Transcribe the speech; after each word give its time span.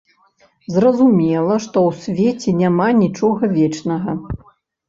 Зразумела, 0.77 1.57
што 1.65 1.77
ў 1.89 2.31
свеце 2.31 2.57
няма 2.65 2.87
нічога 3.03 3.51
вечнага. 3.57 4.19